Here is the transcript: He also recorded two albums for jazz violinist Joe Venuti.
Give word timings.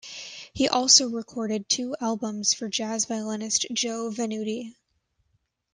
He 0.55 0.67
also 0.67 1.09
recorded 1.09 1.69
two 1.69 1.95
albums 2.01 2.55
for 2.55 2.67
jazz 2.67 3.05
violinist 3.05 3.67
Joe 3.71 4.09
Venuti. 4.09 4.75